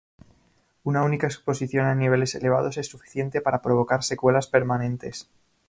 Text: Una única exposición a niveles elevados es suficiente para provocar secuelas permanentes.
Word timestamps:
Una 0.83 1.03
única 1.03 1.27
exposición 1.27 1.85
a 1.85 1.93
niveles 1.93 2.33
elevados 2.33 2.79
es 2.79 2.87
suficiente 2.87 3.39
para 3.39 3.61
provocar 3.61 4.01
secuelas 4.03 4.47
permanentes. 4.47 5.29